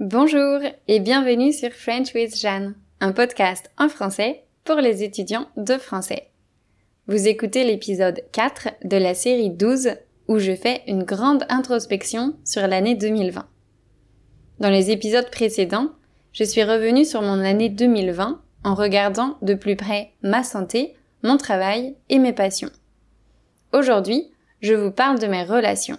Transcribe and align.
Bonjour 0.00 0.58
et 0.88 0.98
bienvenue 0.98 1.52
sur 1.52 1.70
French 1.70 2.14
with 2.16 2.36
Jeanne, 2.36 2.74
un 2.98 3.12
podcast 3.12 3.70
en 3.78 3.88
français 3.88 4.42
pour 4.64 4.74
les 4.74 5.04
étudiants 5.04 5.46
de 5.56 5.78
français. 5.78 6.30
Vous 7.06 7.28
écoutez 7.28 7.62
l'épisode 7.62 8.20
4 8.32 8.70
de 8.82 8.96
la 8.96 9.14
série 9.14 9.50
12 9.50 9.90
où 10.26 10.40
je 10.40 10.56
fais 10.56 10.82
une 10.88 11.04
grande 11.04 11.46
introspection 11.48 12.34
sur 12.44 12.66
l'année 12.66 12.96
2020. 12.96 13.46
Dans 14.58 14.68
les 14.68 14.90
épisodes 14.90 15.30
précédents, 15.30 15.90
je 16.32 16.42
suis 16.42 16.64
revenue 16.64 17.04
sur 17.04 17.22
mon 17.22 17.38
année 17.38 17.68
2020 17.68 18.42
en 18.64 18.74
regardant 18.74 19.38
de 19.42 19.54
plus 19.54 19.76
près 19.76 20.10
ma 20.22 20.42
santé, 20.42 20.96
mon 21.22 21.36
travail 21.36 21.94
et 22.08 22.18
mes 22.18 22.32
passions. 22.32 22.72
Aujourd'hui, 23.72 24.32
je 24.60 24.74
vous 24.74 24.90
parle 24.90 25.20
de 25.20 25.28
mes 25.28 25.44
relations. 25.44 25.98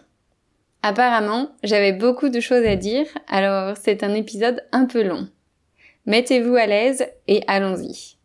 Apparemment, 0.88 1.50
j'avais 1.64 1.94
beaucoup 1.94 2.30
de 2.30 2.40
choses 2.40 2.64
à 2.64 2.76
dire, 2.76 3.08
alors 3.28 3.76
c'est 3.76 4.04
un 4.04 4.14
épisode 4.14 4.64
un 4.72 4.86
peu 4.86 5.02
long. 5.02 5.28
Mettez-vous 6.06 6.54
à 6.54 6.68
l'aise 6.68 7.08
et 7.28 7.42
allons-y. 7.48 8.18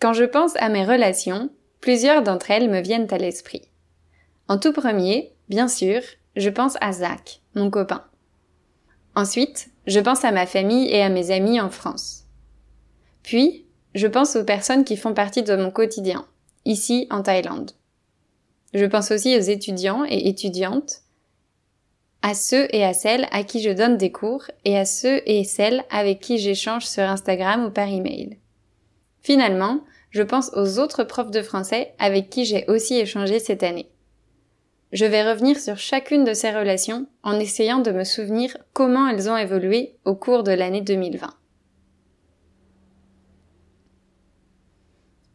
Quand 0.00 0.12
je 0.12 0.24
pense 0.24 0.54
à 0.56 0.68
mes 0.68 0.84
relations, 0.84 1.48
plusieurs 1.80 2.22
d'entre 2.22 2.50
elles 2.50 2.68
me 2.68 2.82
viennent 2.82 3.10
à 3.10 3.16
l'esprit. 3.16 3.70
En 4.48 4.58
tout 4.58 4.74
premier, 4.74 5.32
bien 5.48 5.66
sûr, 5.66 6.02
je 6.36 6.50
pense 6.50 6.76
à 6.82 6.92
Zach, 6.92 7.40
mon 7.54 7.70
copain. 7.70 8.04
Ensuite, 9.14 9.70
je 9.86 10.00
pense 10.00 10.26
à 10.26 10.30
ma 10.30 10.44
famille 10.44 10.90
et 10.90 11.00
à 11.00 11.08
mes 11.08 11.30
amis 11.30 11.58
en 11.58 11.70
France. 11.70 12.26
Puis, 13.22 13.64
je 13.94 14.06
pense 14.06 14.36
aux 14.36 14.44
personnes 14.44 14.84
qui 14.84 14.98
font 14.98 15.14
partie 15.14 15.42
de 15.42 15.56
mon 15.56 15.70
quotidien, 15.70 16.26
ici 16.66 17.06
en 17.08 17.22
Thaïlande. 17.22 17.70
Je 18.76 18.84
pense 18.84 19.10
aussi 19.10 19.34
aux 19.34 19.40
étudiants 19.40 20.04
et 20.06 20.28
étudiantes, 20.28 21.00
à 22.20 22.34
ceux 22.34 22.68
et 22.74 22.84
à 22.84 22.92
celles 22.92 23.26
à 23.30 23.42
qui 23.42 23.62
je 23.62 23.70
donne 23.70 23.96
des 23.96 24.12
cours 24.12 24.50
et 24.66 24.76
à 24.76 24.84
ceux 24.84 25.22
et 25.24 25.44
celles 25.44 25.82
avec 25.88 26.20
qui 26.20 26.36
j'échange 26.36 26.84
sur 26.84 27.04
Instagram 27.04 27.64
ou 27.64 27.70
par 27.70 27.88
email. 27.88 28.36
Finalement, 29.22 29.80
je 30.10 30.22
pense 30.22 30.50
aux 30.52 30.78
autres 30.78 31.04
profs 31.04 31.30
de 31.30 31.40
français 31.40 31.94
avec 31.98 32.28
qui 32.28 32.44
j'ai 32.44 32.66
aussi 32.68 32.98
échangé 32.98 33.38
cette 33.38 33.62
année. 33.62 33.88
Je 34.92 35.06
vais 35.06 35.26
revenir 35.26 35.58
sur 35.58 35.78
chacune 35.78 36.24
de 36.24 36.34
ces 36.34 36.50
relations 36.50 37.06
en 37.22 37.40
essayant 37.40 37.78
de 37.78 37.92
me 37.92 38.04
souvenir 38.04 38.58
comment 38.74 39.08
elles 39.08 39.30
ont 39.30 39.38
évolué 39.38 39.96
au 40.04 40.14
cours 40.14 40.42
de 40.42 40.52
l'année 40.52 40.82
2020. 40.82 41.32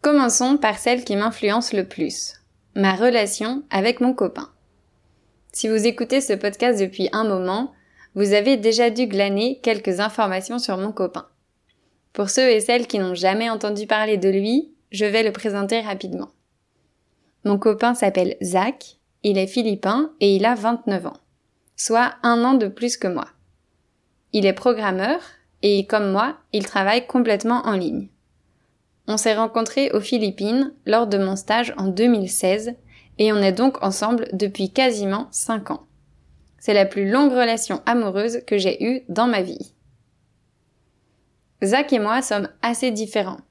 Commençons 0.01 0.57
par 0.57 0.77
celle 0.77 1.03
qui 1.03 1.15
m'influence 1.15 1.73
le 1.73 1.87
plus, 1.87 2.40
ma 2.75 2.95
relation 2.95 3.63
avec 3.69 3.99
mon 3.99 4.13
copain. 4.13 4.49
Si 5.51 5.67
vous 5.67 5.85
écoutez 5.85 6.21
ce 6.21 6.33
podcast 6.33 6.79
depuis 6.79 7.09
un 7.11 7.25
moment, 7.25 7.73
vous 8.15 8.33
avez 8.33 8.55
déjà 8.55 8.89
dû 8.89 9.07
glaner 9.07 9.59
quelques 9.61 9.99
informations 9.99 10.59
sur 10.59 10.77
mon 10.77 10.91
copain. 10.91 11.27
Pour 12.13 12.29
ceux 12.29 12.49
et 12.49 12.59
celles 12.59 12.87
qui 12.87 12.99
n'ont 12.99 13.15
jamais 13.15 13.49
entendu 13.49 13.87
parler 13.87 14.17
de 14.17 14.29
lui, 14.29 14.73
je 14.91 15.05
vais 15.05 15.23
le 15.23 15.31
présenter 15.31 15.81
rapidement. 15.81 16.29
Mon 17.43 17.57
copain 17.57 17.93
s'appelle 17.93 18.37
Zach, 18.41 18.97
il 19.23 19.37
est 19.37 19.47
philippin 19.47 20.11
et 20.19 20.35
il 20.35 20.45
a 20.45 20.55
29 20.55 21.07
ans, 21.07 21.17
soit 21.75 22.13
un 22.23 22.43
an 22.43 22.53
de 22.53 22.67
plus 22.67 22.97
que 22.97 23.07
moi. 23.07 23.27
Il 24.33 24.45
est 24.45 24.53
programmeur 24.53 25.19
et 25.61 25.85
comme 25.87 26.11
moi, 26.11 26.37
il 26.53 26.65
travaille 26.65 27.05
complètement 27.05 27.61
en 27.65 27.73
ligne. 27.73 28.07
On 29.07 29.17
s'est 29.17 29.35
rencontrés 29.35 29.91
aux 29.91 29.99
Philippines 29.99 30.73
lors 30.85 31.07
de 31.07 31.17
mon 31.17 31.35
stage 31.35 31.73
en 31.77 31.87
2016 31.87 32.75
et 33.17 33.33
on 33.33 33.37
est 33.37 33.51
donc 33.51 33.83
ensemble 33.83 34.27
depuis 34.33 34.71
quasiment 34.71 35.27
5 35.31 35.71
ans. 35.71 35.85
C'est 36.59 36.73
la 36.73 36.85
plus 36.85 37.09
longue 37.09 37.31
relation 37.31 37.81
amoureuse 37.85 38.41
que 38.45 38.57
j'ai 38.57 38.83
eue 38.83 39.03
dans 39.09 39.27
ma 39.27 39.41
vie. 39.41 39.73
Zach 41.63 41.91
et 41.93 41.99
moi 41.99 42.21
sommes 42.21 42.49
assez 42.61 42.91
différents. 42.91 43.41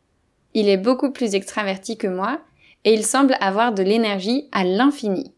Il 0.55 0.69
est 0.69 0.77
beaucoup 0.77 1.13
plus 1.13 1.35
extraverti 1.35 1.97
que 1.97 2.09
moi 2.09 2.41
et 2.85 2.95
il 2.95 3.05
semble 3.05 3.37
avoir 3.41 3.73
de 3.73 3.83
l'énergie 3.83 4.49
à 4.53 4.65
l'infini. 4.65 5.33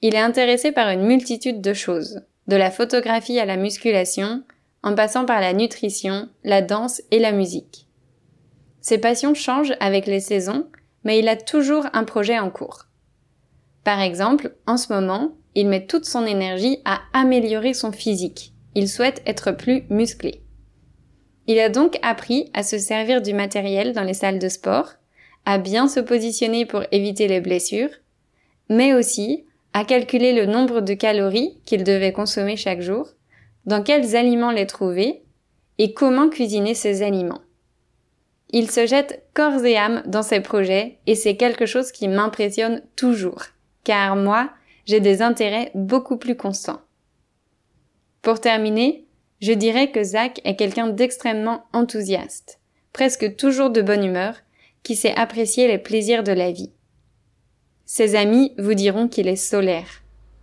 Il 0.00 0.14
est 0.14 0.20
intéressé 0.20 0.72
par 0.72 0.88
une 0.88 1.06
multitude 1.06 1.60
de 1.60 1.72
choses, 1.72 2.22
de 2.48 2.56
la 2.56 2.70
photographie 2.70 3.38
à 3.38 3.44
la 3.44 3.56
musculation, 3.56 4.42
en 4.82 4.94
passant 4.96 5.24
par 5.24 5.40
la 5.40 5.52
nutrition, 5.52 6.28
la 6.42 6.60
danse 6.60 7.02
et 7.12 7.20
la 7.20 7.30
musique. 7.30 7.86
Ses 8.82 8.98
passions 8.98 9.32
changent 9.32 9.74
avec 9.80 10.06
les 10.06 10.20
saisons, 10.20 10.66
mais 11.04 11.20
il 11.20 11.28
a 11.28 11.36
toujours 11.36 11.86
un 11.92 12.04
projet 12.04 12.38
en 12.38 12.50
cours. 12.50 12.86
Par 13.84 14.00
exemple, 14.00 14.54
en 14.66 14.76
ce 14.76 14.92
moment, 14.92 15.36
il 15.54 15.68
met 15.68 15.86
toute 15.86 16.04
son 16.04 16.26
énergie 16.26 16.78
à 16.84 17.00
améliorer 17.12 17.74
son 17.74 17.92
physique. 17.92 18.52
Il 18.74 18.88
souhaite 18.88 19.22
être 19.24 19.52
plus 19.52 19.84
musclé. 19.88 20.42
Il 21.46 21.58
a 21.60 21.68
donc 21.68 21.98
appris 22.02 22.50
à 22.54 22.62
se 22.62 22.78
servir 22.78 23.22
du 23.22 23.34
matériel 23.34 23.92
dans 23.92 24.04
les 24.04 24.14
salles 24.14 24.38
de 24.38 24.48
sport, 24.48 24.94
à 25.44 25.58
bien 25.58 25.88
se 25.88 26.00
positionner 26.00 26.66
pour 26.66 26.82
éviter 26.90 27.28
les 27.28 27.40
blessures, 27.40 27.90
mais 28.68 28.94
aussi 28.94 29.44
à 29.72 29.84
calculer 29.84 30.32
le 30.32 30.46
nombre 30.46 30.80
de 30.80 30.94
calories 30.94 31.58
qu'il 31.64 31.84
devait 31.84 32.12
consommer 32.12 32.56
chaque 32.56 32.80
jour, 32.80 33.08
dans 33.64 33.82
quels 33.82 34.16
aliments 34.16 34.50
les 34.50 34.66
trouver 34.66 35.22
et 35.78 35.94
comment 35.94 36.28
cuisiner 36.28 36.74
ces 36.74 37.02
aliments. 37.02 37.40
Il 38.52 38.70
se 38.70 38.86
jette 38.86 39.24
corps 39.32 39.64
et 39.64 39.76
âme 39.76 40.02
dans 40.06 40.22
ses 40.22 40.40
projets 40.40 40.98
et 41.06 41.14
c'est 41.14 41.36
quelque 41.36 41.64
chose 41.64 41.90
qui 41.90 42.06
m'impressionne 42.06 42.82
toujours, 42.96 43.42
car 43.82 44.14
moi, 44.14 44.50
j'ai 44.84 45.00
des 45.00 45.22
intérêts 45.22 45.70
beaucoup 45.74 46.18
plus 46.18 46.36
constants. 46.36 46.80
Pour 48.20 48.40
terminer, 48.40 49.06
je 49.40 49.52
dirais 49.52 49.90
que 49.90 50.02
Zach 50.02 50.40
est 50.44 50.56
quelqu'un 50.56 50.88
d'extrêmement 50.88 51.64
enthousiaste, 51.72 52.60
presque 52.92 53.36
toujours 53.36 53.70
de 53.70 53.82
bonne 53.82 54.04
humeur, 54.04 54.36
qui 54.82 54.96
sait 54.96 55.14
apprécier 55.16 55.66
les 55.66 55.78
plaisirs 55.78 56.22
de 56.22 56.32
la 56.32 56.52
vie. 56.52 56.72
Ses 57.86 58.14
amis 58.14 58.52
vous 58.58 58.74
diront 58.74 59.08
qu'il 59.08 59.28
est 59.28 59.36
solaire, 59.36 60.02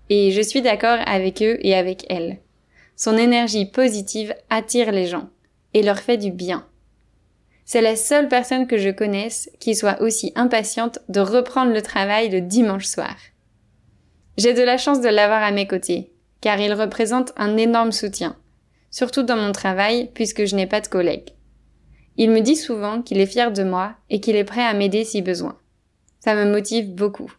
et 0.10 0.32
je 0.32 0.42
suis 0.42 0.62
d'accord 0.62 1.00
avec 1.06 1.42
eux 1.42 1.58
et 1.62 1.76
avec 1.76 2.06
elle. 2.10 2.40
Son 2.96 3.18
énergie 3.18 3.66
positive 3.66 4.36
attire 4.50 4.92
les 4.92 5.06
gens 5.06 5.30
et 5.74 5.84
leur 5.84 6.00
fait 6.00 6.18
du 6.18 6.32
bien. 6.32 6.66
C'est 7.72 7.82
la 7.82 7.96
seule 7.96 8.30
personne 8.30 8.66
que 8.66 8.80
je 8.80 8.90
connaisse 8.90 9.48
qui 9.60 9.76
soit 9.76 10.02
aussi 10.02 10.32
impatiente 10.34 10.98
de 11.08 11.20
reprendre 11.20 11.72
le 11.72 11.84
travail 11.84 12.28
le 12.30 12.42
dimanche 12.42 12.88
soir. 12.88 13.16
J'ai 14.40 14.56
de 14.56 14.64
la 14.64 14.80
chance 14.80 15.02
de 15.02 15.08
l'avoir 15.08 15.44
à 15.44 15.52
mes 15.52 15.68
côtés, 15.68 16.12
car 16.42 16.60
il 16.60 16.74
représente 16.74 17.32
un 17.38 17.58
énorme 17.58 17.92
soutien, 17.92 18.36
surtout 18.90 19.22
dans 19.22 19.36
mon 19.36 19.52
travail 19.52 20.10
puisque 20.16 20.46
je 20.46 20.56
n'ai 20.56 20.66
pas 20.66 20.82
de 20.82 20.88
collègues. 20.88 21.36
Il 22.18 22.32
me 22.32 22.40
dit 22.40 22.56
souvent 22.56 23.04
qu'il 23.04 23.20
est 23.20 23.28
fier 23.28 23.52
de 23.52 23.64
moi 23.64 23.94
et 24.10 24.20
qu'il 24.20 24.36
est 24.36 24.44
prêt 24.44 24.66
à 24.66 24.74
m'aider 24.74 25.04
si 25.04 25.22
besoin. 25.22 25.56
Ça 26.22 26.34
me 26.34 26.52
motive 26.52 26.96
beaucoup. 26.96 27.32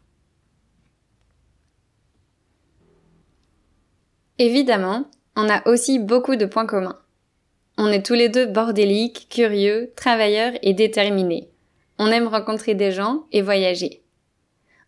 Évidemment, 4.38 5.06
on 5.34 5.50
a 5.50 5.68
aussi 5.68 5.98
beaucoup 5.98 6.36
de 6.36 6.46
points 6.46 6.66
communs. 6.66 7.00
On 7.78 7.88
est 7.88 8.04
tous 8.04 8.14
les 8.14 8.28
deux 8.28 8.46
bordéliques, 8.46 9.28
curieux, 9.30 9.92
travailleurs 9.96 10.52
et 10.62 10.74
déterminés. 10.74 11.48
On 11.98 12.08
aime 12.08 12.28
rencontrer 12.28 12.74
des 12.74 12.92
gens 12.92 13.26
et 13.32 13.42
voyager. 13.42 14.02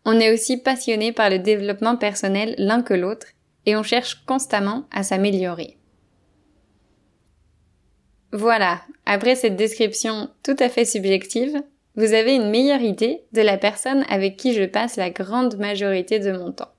On 0.05 0.19
est 0.19 0.33
aussi 0.33 0.57
passionnés 0.57 1.13
par 1.13 1.31
le 1.31 1.39
développement 1.39 1.97
personnel 1.97 2.55
l'un 2.59 2.83
que 2.83 2.95
l'autre 2.95 3.29
et 3.67 3.77
on 3.77 3.83
cherche 3.83 4.25
constamment 4.27 4.87
à 4.91 5.03
s'améliorer. 5.03 5.77
Voilà, 8.33 8.81
après 9.05 9.37
cette 9.37 9.57
description 9.57 10.31
tout 10.43 10.57
à 10.59 10.69
fait 10.69 10.87
subjective, 10.87 11.63
vous 11.97 12.15
avez 12.15 12.35
une 12.35 12.49
meilleure 12.49 12.81
idée 12.81 13.21
de 13.33 13.43
la 13.43 13.59
personne 13.59 14.05
avec 14.09 14.37
qui 14.39 14.55
je 14.55 14.65
passe 14.65 14.97
la 14.97 15.11
grande 15.11 15.59
majorité 15.59 16.19
de 16.19 16.33
mon 16.33 16.51
temps. 16.53 16.73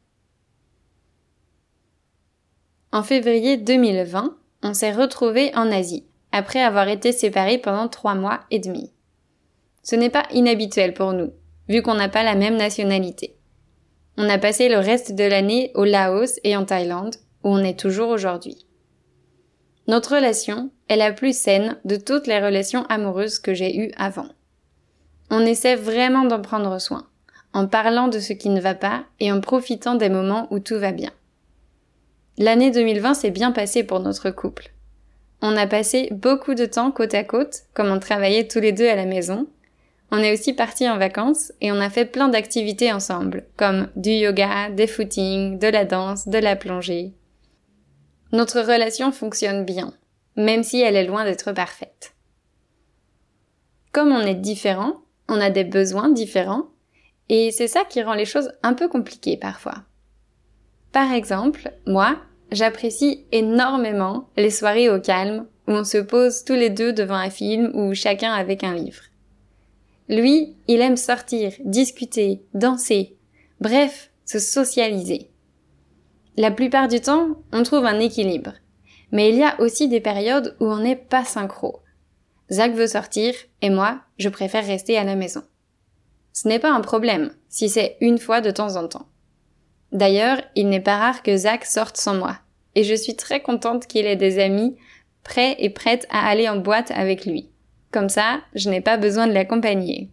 En 2.92 3.04
février 3.04 3.58
2020, 3.58 4.36
on 4.64 4.74
s'est 4.74 4.94
retrouvés 4.94 5.52
en 5.56 5.72
Asie, 5.72 6.06
après 6.32 6.62
avoir 6.62 6.88
été 6.88 7.12
séparés 7.12 7.58
pendant 7.58 7.90
trois 7.90 8.16
mois 8.16 8.40
et 8.50 8.60
demi. 8.60 8.92
Ce 9.84 9.96
n'est 9.96 10.10
pas 10.10 10.24
inhabituel 10.34 10.94
pour 10.94 11.14
nous, 11.14 11.34
vu 11.68 11.82
qu'on 11.82 11.96
n'a 11.96 12.10
pas 12.10 12.24
la 12.24 12.36
même 12.36 12.56
nationalité. 12.56 13.36
On 14.18 14.30
a 14.30 14.38
passé 14.38 14.70
le 14.70 14.78
reste 14.78 15.14
de 15.14 15.24
l'année 15.24 15.72
au 15.76 15.84
Laos 15.84 16.40
et 16.44 16.56
en 16.56 16.66
Thaïlande, 16.66 17.16
où 17.44 17.50
on 17.50 17.64
est 17.64 17.78
toujours 17.78 18.10
aujourd'hui. 18.10 18.66
Notre 19.88 20.16
relation 20.16 20.72
est 20.88 20.96
la 20.96 21.12
plus 21.12 21.38
saine 21.38 21.78
de 21.84 21.98
toutes 21.98 22.28
les 22.28 22.40
relations 22.40 22.86
amoureuses 22.86 23.40
que 23.40 23.54
j'ai 23.54 23.78
eues 23.78 23.92
avant. 23.98 24.28
On 25.30 25.42
essaie 25.42 25.76
vraiment 25.76 26.24
d'en 26.24 26.42
prendre 26.42 26.80
soin, 26.80 27.08
en 27.52 27.68
parlant 27.68 28.08
de 28.08 28.20
ce 28.20 28.32
qui 28.32 28.50
ne 28.50 28.62
va 28.62 28.76
pas 28.76 29.04
et 29.20 29.32
en 29.32 29.42
profitant 29.42 29.96
des 29.96 30.10
moments 30.10 30.48
où 30.52 30.60
tout 30.60 30.80
va 30.80 30.94
bien. 30.94 31.12
L'année 32.38 32.72
2020 32.72 33.14
s'est 33.14 33.30
bien 33.30 33.52
passée 33.52 33.84
pour 33.84 34.00
notre 34.00 34.32
couple. 34.32 34.72
On 35.42 35.56
a 35.56 35.68
passé 35.68 36.08
beaucoup 36.12 36.56
de 36.56 36.66
temps 36.66 36.92
côte 36.92 37.14
à 37.14 37.24
côte, 37.24 37.64
comme 37.74 37.92
on 37.92 38.00
travaillait 38.00 38.48
tous 38.48 38.60
les 38.60 38.72
deux 38.72 38.88
à 38.88 38.96
la 38.96 39.06
maison. 39.06 39.48
on 40.12 40.18
est 40.18 40.34
aussi 40.34 40.54
partis 40.54 40.88
en 40.90 40.98
vacances 40.98 41.52
et 41.60 41.72
on 41.72 41.80
a 41.80 41.90
fait 41.90 42.06
plein 42.06 42.30
d'activités 42.30 42.92
ensemble, 42.92 43.46
comme 43.58 43.90
du 43.96 44.12
yoga, 44.12 44.70
des 44.70 44.88
footings, 44.88 45.58
de 45.58 45.68
la 45.68 45.86
danse, 45.86 46.28
de 46.28 46.38
la 46.38 46.56
plongée. 46.56 47.14
Notre 48.32 48.62
relation 48.62 49.12
fonctionne 49.12 49.66
bien, 49.66 49.94
même 50.36 50.64
si 50.64 50.82
elle 50.82 50.96
est 50.96 51.06
loin 51.06 51.26
d'être 51.26 51.52
parfaite. 51.52 52.14
Comme 53.92 54.12
on 54.12 54.22
est 54.22 54.36
différents, 54.36 55.02
on 55.30 55.40
a 55.40 55.50
des 55.50 55.64
besoins 55.64 56.10
différents, 56.10 56.68
et 57.30 57.52
c'est 57.52 57.68
ça 57.68 57.84
qui 57.84 58.02
rend 58.02 58.14
les 58.14 58.26
choses 58.26 58.52
un 58.64 58.74
peu 58.74 58.88
compliquées 58.88 59.38
parfois. 59.38 59.84
Par 60.94 61.12
exemple, 61.12 61.74
moi, 61.88 62.18
j'apprécie 62.52 63.26
énormément 63.32 64.30
les 64.38 64.52
soirées 64.52 64.90
au 64.90 65.02
calme 65.02 65.48
où 65.68 65.72
on 65.72 65.84
se 65.84 65.98
pose 65.98 66.44
tous 66.46 66.54
les 66.54 66.70
deux 66.70 66.94
devant 66.94 67.16
un 67.16 67.32
film 67.32 67.72
ou 67.74 67.96
chacun 67.96 68.32
avec 68.32 68.64
un 68.64 68.76
livre. 68.76 69.02
Lui, 70.08 70.56
il 70.68 70.82
aime 70.82 70.96
sortir, 70.96 71.52
discuter, 71.66 72.44
danser, 72.54 73.18
bref, 73.60 74.12
se 74.26 74.38
socialiser. 74.38 75.32
La 76.38 76.52
plupart 76.52 76.88
du 76.88 77.02
temps, 77.02 77.38
on 77.52 77.64
trouve 77.64 77.86
un 77.86 78.00
équilibre. 78.00 78.54
Mais 79.12 79.30
il 79.30 79.36
y 79.36 79.44
a 79.44 79.60
aussi 79.60 79.88
des 79.88 80.00
périodes 80.00 80.56
où 80.60 80.66
on 80.66 80.78
n'est 80.78 80.96
pas 80.96 81.26
synchro. 81.26 81.80
Zach 82.52 82.74
veut 82.74 82.88
sortir 82.88 83.34
et 83.64 83.72
moi, 83.72 84.02
je 84.20 84.30
préfère 84.30 84.66
rester 84.66 84.98
à 84.98 85.04
la 85.04 85.16
maison. 85.16 85.42
Ce 86.34 86.48
n'est 86.48 86.60
pas 86.60 86.72
un 86.72 86.82
problème 86.82 87.32
si 87.50 87.68
c'est 87.68 87.98
une 88.00 88.20
fois 88.20 88.42
de 88.42 88.52
temps 88.52 88.76
en 88.76 88.88
temps. 88.88 89.08
D'ailleurs, 89.94 90.42
il 90.56 90.70
n'est 90.70 90.82
pas 90.82 90.98
rare 90.98 91.22
que 91.22 91.38
Zach 91.38 91.66
sorte 91.66 91.98
sans 91.98 92.16
moi, 92.16 92.40
et 92.76 92.84
je 92.84 92.96
suis 92.96 93.16
très 93.16 93.42
contente 93.42 93.86
qu'il 93.86 94.08
ait 94.08 94.16
des 94.16 94.40
amis 94.40 94.76
prêts 95.24 95.56
et 95.60 95.70
prêtes 95.70 96.08
à 96.10 96.28
aller 96.28 96.50
en 96.50 96.58
boîte 96.58 96.92
avec 96.92 97.26
lui. 97.26 97.50
Comme 97.92 98.10
ça, 98.10 98.42
je 98.56 98.70
n'ai 98.70 98.82
pas 98.82 98.98
besoin 98.98 99.28
de 99.28 99.34
l'accompagner. 99.34 100.10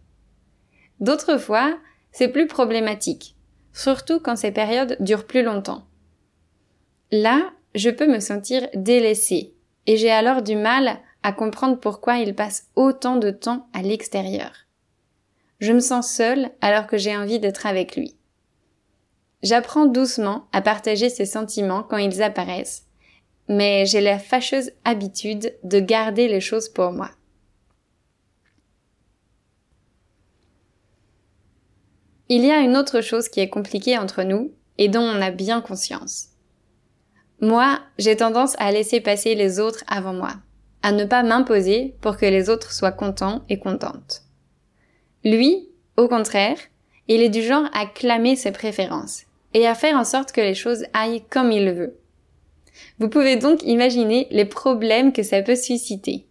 D'autres 1.00 1.38
fois, 1.38 1.78
c'est 2.12 2.28
plus 2.28 2.46
problématique, 2.46 3.34
surtout 3.72 4.20
quand 4.20 4.36
ces 4.36 4.52
périodes 4.52 4.98
durent 5.00 5.26
plus 5.26 5.42
longtemps. 5.42 5.86
Là, 7.10 7.50
je 7.74 7.88
peux 7.88 8.06
me 8.06 8.20
sentir 8.20 8.68
délaissée, 8.74 9.54
et 9.86 9.96
j'ai 9.96 10.10
alors 10.10 10.42
du 10.42 10.56
mal 10.56 10.98
à 11.22 11.32
comprendre 11.32 11.80
pourquoi 11.80 12.18
il 12.18 12.34
passe 12.34 12.66
autant 12.76 13.16
de 13.16 13.30
temps 13.30 13.66
à 13.72 13.80
l'extérieur. 13.80 14.52
Je 15.58 15.72
me 15.72 15.80
sens 15.80 16.12
seule 16.12 16.50
alors 16.60 16.86
que 16.86 16.98
j'ai 16.98 17.16
envie 17.16 17.38
d'être 17.38 17.66
avec 17.66 17.96
lui. 17.96 18.14
J'apprends 19.42 19.86
doucement 19.86 20.48
à 20.52 20.60
partager 20.60 21.08
ces 21.08 21.24
sentiments 21.24 21.82
quand 21.82 21.96
ils 21.96 22.22
apparaissent, 22.22 22.84
mais 23.48 23.86
j'ai 23.86 24.02
la 24.02 24.18
fâcheuse 24.18 24.72
habitude 24.84 25.56
de 25.64 25.80
garder 25.80 26.28
les 26.28 26.40
choses 26.40 26.68
pour 26.68 26.92
moi. 26.92 27.10
Il 32.28 32.44
y 32.44 32.50
a 32.50 32.60
une 32.60 32.76
autre 32.76 33.00
chose 33.00 33.28
qui 33.28 33.40
est 33.40 33.48
compliquée 33.48 33.96
entre 33.96 34.22
nous 34.22 34.52
et 34.76 34.88
dont 34.88 35.00
on 35.00 35.22
a 35.22 35.30
bien 35.30 35.62
conscience. 35.62 36.28
Moi, 37.40 37.80
j'ai 37.98 38.16
tendance 38.16 38.54
à 38.58 38.70
laisser 38.70 39.00
passer 39.00 39.34
les 39.34 39.58
autres 39.58 39.82
avant 39.88 40.12
moi, 40.12 40.34
à 40.82 40.92
ne 40.92 41.06
pas 41.06 41.22
m'imposer 41.22 41.96
pour 42.02 42.18
que 42.18 42.26
les 42.26 42.50
autres 42.50 42.72
soient 42.72 42.92
contents 42.92 43.42
et 43.48 43.58
contentes. 43.58 44.22
Lui, 45.24 45.70
au 45.96 46.08
contraire, 46.08 46.58
il 47.08 47.22
est 47.22 47.30
du 47.30 47.42
genre 47.42 47.68
à 47.72 47.86
clamer 47.86 48.36
ses 48.36 48.52
préférences 48.52 49.24
et 49.54 49.66
à 49.66 49.74
faire 49.74 49.96
en 49.96 50.04
sorte 50.04 50.32
que 50.32 50.40
les 50.40 50.54
choses 50.54 50.84
aillent 50.92 51.24
comme 51.30 51.52
il 51.52 51.70
veut. 51.72 51.98
Vous 52.98 53.08
pouvez 53.08 53.36
donc 53.36 53.62
imaginer 53.62 54.26
les 54.30 54.44
problèmes 54.44 55.12
que 55.12 55.22
ça 55.22 55.42
peut 55.42 55.56
susciter. 55.56 56.26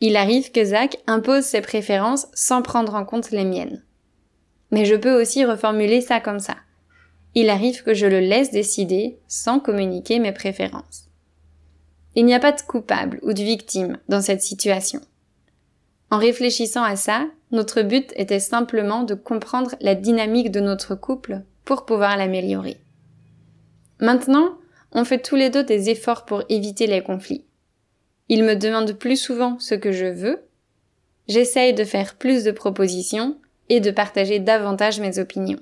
Il 0.00 0.16
arrive 0.16 0.52
que 0.52 0.64
Zach 0.64 0.98
impose 1.06 1.44
ses 1.44 1.60
préférences 1.60 2.26
sans 2.34 2.62
prendre 2.62 2.94
en 2.94 3.04
compte 3.04 3.30
les 3.30 3.44
miennes. 3.44 3.82
Mais 4.70 4.84
je 4.84 4.94
peux 4.94 5.20
aussi 5.20 5.44
reformuler 5.44 6.00
ça 6.00 6.20
comme 6.20 6.40
ça. 6.40 6.56
Il 7.34 7.50
arrive 7.50 7.82
que 7.82 7.94
je 7.94 8.06
le 8.06 8.20
laisse 8.20 8.50
décider 8.50 9.18
sans 9.28 9.60
communiquer 9.60 10.18
mes 10.18 10.32
préférences. 10.32 11.08
Il 12.14 12.24
n'y 12.24 12.34
a 12.34 12.40
pas 12.40 12.52
de 12.52 12.62
coupable 12.62 13.20
ou 13.22 13.32
de 13.32 13.42
victime 13.42 13.98
dans 14.08 14.22
cette 14.22 14.42
situation. 14.42 15.00
En 16.10 16.18
réfléchissant 16.18 16.82
à 16.82 16.96
ça, 16.96 17.26
notre 17.50 17.82
but 17.82 18.12
était 18.16 18.40
simplement 18.40 19.02
de 19.02 19.14
comprendre 19.14 19.74
la 19.80 19.94
dynamique 19.94 20.50
de 20.50 20.60
notre 20.60 20.94
couple 20.94 21.42
pour 21.66 21.84
pouvoir 21.84 22.16
l'améliorer. 22.16 22.78
Maintenant, 24.00 24.56
on 24.92 25.04
fait 25.04 25.20
tous 25.20 25.36
les 25.36 25.50
deux 25.50 25.64
des 25.64 25.90
efforts 25.90 26.24
pour 26.24 26.42
éviter 26.48 26.86
les 26.86 27.02
conflits. 27.02 27.44
Il 28.30 28.44
me 28.44 28.54
demande 28.56 28.92
plus 28.92 29.16
souvent 29.16 29.58
ce 29.58 29.74
que 29.74 29.92
je 29.92 30.06
veux, 30.06 30.42
j'essaye 31.28 31.74
de 31.74 31.84
faire 31.84 32.14
plus 32.14 32.44
de 32.44 32.52
propositions 32.52 33.36
et 33.68 33.80
de 33.80 33.90
partager 33.90 34.38
davantage 34.38 35.00
mes 35.00 35.18
opinions. 35.18 35.60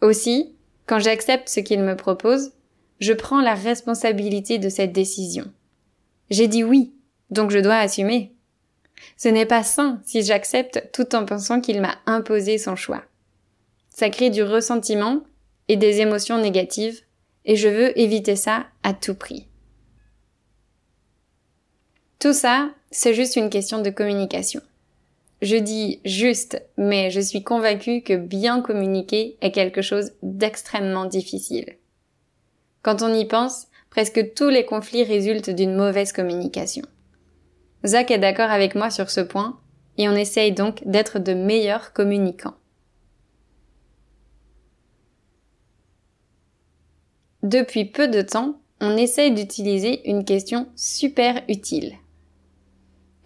Aussi, 0.00 0.56
quand 0.86 0.98
j'accepte 0.98 1.48
ce 1.48 1.60
qu'il 1.60 1.82
me 1.82 1.96
propose, 1.96 2.52
je 3.00 3.12
prends 3.12 3.40
la 3.40 3.54
responsabilité 3.54 4.58
de 4.58 4.68
cette 4.68 4.92
décision. 4.92 5.44
J'ai 6.30 6.48
dit 6.48 6.64
oui, 6.64 6.94
donc 7.30 7.50
je 7.50 7.58
dois 7.58 7.76
assumer. 7.76 8.34
Ce 9.16 9.28
n'est 9.28 9.46
pas 9.46 9.62
sain 9.62 10.00
si 10.04 10.22
j'accepte 10.22 10.88
tout 10.92 11.14
en 11.14 11.26
pensant 11.26 11.60
qu'il 11.60 11.80
m'a 11.80 11.96
imposé 12.06 12.56
son 12.56 12.76
choix. 12.76 13.04
Ça 13.94 14.10
crée 14.10 14.28
du 14.28 14.42
ressentiment 14.42 15.20
et 15.68 15.76
des 15.76 16.00
émotions 16.00 16.36
négatives, 16.36 17.02
et 17.44 17.54
je 17.54 17.68
veux 17.68 17.96
éviter 17.96 18.34
ça 18.34 18.66
à 18.82 18.92
tout 18.92 19.14
prix. 19.14 19.46
Tout 22.18 22.32
ça, 22.32 22.70
c'est 22.90 23.14
juste 23.14 23.36
une 23.36 23.50
question 23.50 23.82
de 23.82 23.90
communication. 23.90 24.62
Je 25.42 25.54
dis 25.54 26.00
juste, 26.04 26.60
mais 26.76 27.12
je 27.12 27.20
suis 27.20 27.44
convaincue 27.44 28.02
que 28.02 28.16
bien 28.16 28.62
communiquer 28.62 29.36
est 29.40 29.52
quelque 29.52 29.80
chose 29.80 30.10
d'extrêmement 30.24 31.04
difficile. 31.04 31.76
Quand 32.82 33.00
on 33.00 33.14
y 33.14 33.26
pense, 33.26 33.68
presque 33.90 34.34
tous 34.34 34.48
les 34.48 34.64
conflits 34.64 35.04
résultent 35.04 35.50
d'une 35.50 35.76
mauvaise 35.76 36.10
communication. 36.10 36.84
Zach 37.86 38.10
est 38.10 38.18
d'accord 38.18 38.50
avec 38.50 38.74
moi 38.74 38.90
sur 38.90 39.08
ce 39.08 39.20
point, 39.20 39.60
et 39.98 40.08
on 40.08 40.16
essaye 40.16 40.50
donc 40.50 40.82
d'être 40.84 41.20
de 41.20 41.32
meilleurs 41.32 41.92
communicants. 41.92 42.56
Depuis 47.44 47.84
peu 47.84 48.08
de 48.08 48.22
temps, 48.22 48.58
on 48.80 48.96
essaye 48.96 49.30
d'utiliser 49.30 50.08
une 50.08 50.24
question 50.24 50.66
super 50.76 51.42
utile. 51.50 51.92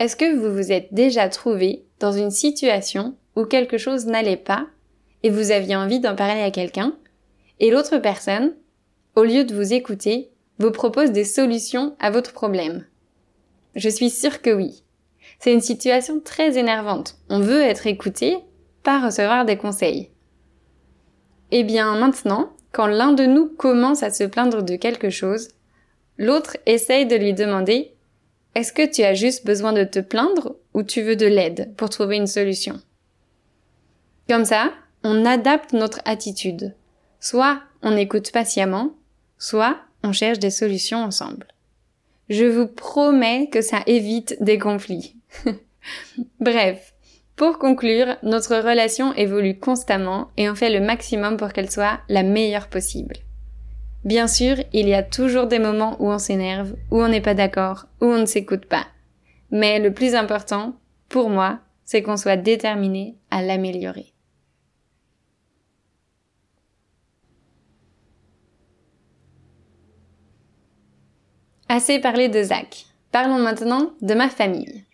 Est-ce 0.00 0.16
que 0.16 0.34
vous 0.34 0.52
vous 0.52 0.72
êtes 0.72 0.92
déjà 0.92 1.28
trouvé 1.28 1.84
dans 2.00 2.10
une 2.10 2.32
situation 2.32 3.14
où 3.36 3.44
quelque 3.44 3.78
chose 3.78 4.06
n'allait 4.06 4.36
pas 4.36 4.66
et 5.22 5.30
vous 5.30 5.52
aviez 5.52 5.76
envie 5.76 6.00
d'en 6.00 6.16
parler 6.16 6.40
à 6.42 6.50
quelqu'un 6.50 6.96
et 7.60 7.70
l'autre 7.70 7.98
personne, 7.98 8.56
au 9.14 9.22
lieu 9.22 9.44
de 9.44 9.54
vous 9.54 9.72
écouter, 9.72 10.30
vous 10.58 10.72
propose 10.72 11.12
des 11.12 11.24
solutions 11.24 11.94
à 12.00 12.10
votre 12.10 12.32
problème? 12.32 12.86
Je 13.76 13.88
suis 13.88 14.10
sûre 14.10 14.42
que 14.42 14.50
oui. 14.50 14.82
C'est 15.38 15.52
une 15.52 15.60
situation 15.60 16.18
très 16.18 16.58
énervante. 16.58 17.18
On 17.28 17.38
veut 17.38 17.62
être 17.62 17.86
écouté, 17.86 18.36
pas 18.82 19.00
recevoir 19.00 19.44
des 19.44 19.56
conseils. 19.56 20.10
Eh 21.52 21.62
bien 21.62 21.96
maintenant, 21.96 22.50
quand 22.72 22.86
l'un 22.86 23.12
de 23.12 23.24
nous 23.24 23.48
commence 23.48 24.02
à 24.02 24.10
se 24.10 24.24
plaindre 24.24 24.62
de 24.62 24.76
quelque 24.76 25.10
chose, 25.10 25.48
l'autre 26.16 26.56
essaye 26.66 27.06
de 27.06 27.16
lui 27.16 27.34
demander 27.34 27.92
est-ce 28.54 28.72
que 28.72 28.86
tu 28.90 29.02
as 29.02 29.14
juste 29.14 29.46
besoin 29.46 29.72
de 29.72 29.84
te 29.84 30.00
plaindre 30.00 30.56
ou 30.74 30.82
tu 30.82 31.02
veux 31.02 31.16
de 31.16 31.26
l'aide 31.26 31.74
pour 31.76 31.90
trouver 31.90 32.16
une 32.16 32.26
solution? 32.26 32.80
Comme 34.28 34.44
ça, 34.44 34.72
on 35.04 35.24
adapte 35.24 35.72
notre 35.72 36.00
attitude. 36.04 36.74
Soit 37.20 37.60
on 37.82 37.96
écoute 37.96 38.32
patiemment, 38.32 38.94
soit 39.38 39.78
on 40.02 40.12
cherche 40.12 40.38
des 40.38 40.50
solutions 40.50 40.98
ensemble. 40.98 41.46
Je 42.28 42.44
vous 42.44 42.66
promets 42.66 43.48
que 43.48 43.62
ça 43.62 43.82
évite 43.86 44.36
des 44.42 44.58
conflits. 44.58 45.16
Bref, 46.40 46.94
pour 47.38 47.60
conclure, 47.60 48.16
notre 48.24 48.56
relation 48.56 49.14
évolue 49.14 49.60
constamment 49.60 50.28
et 50.36 50.50
on 50.50 50.56
fait 50.56 50.70
le 50.70 50.84
maximum 50.84 51.36
pour 51.36 51.52
qu'elle 51.52 51.70
soit 51.70 52.00
la 52.08 52.24
meilleure 52.24 52.66
possible. 52.66 53.14
Bien 54.04 54.26
sûr, 54.26 54.56
il 54.72 54.88
y 54.88 54.94
a 54.94 55.04
toujours 55.04 55.46
des 55.46 55.60
moments 55.60 55.96
où 56.00 56.10
on 56.10 56.18
s'énerve, 56.18 56.74
où 56.90 57.00
on 57.00 57.06
n'est 57.06 57.20
pas 57.20 57.34
d'accord, 57.34 57.86
où 58.00 58.06
on 58.06 58.18
ne 58.18 58.26
s'écoute 58.26 58.66
pas. 58.66 58.88
Mais 59.52 59.78
le 59.78 59.94
plus 59.94 60.16
important, 60.16 60.74
pour 61.08 61.30
moi, 61.30 61.60
c'est 61.84 62.02
qu'on 62.02 62.16
soit 62.16 62.36
déterminé 62.36 63.16
à 63.30 63.40
l'améliorer. 63.40 64.12
Assez 71.68 72.00
parlé 72.00 72.28
de 72.28 72.42
Zach. 72.42 72.86
Parlons 73.12 73.38
maintenant 73.38 73.92
de 74.02 74.14
ma 74.14 74.28
famille. 74.28 74.87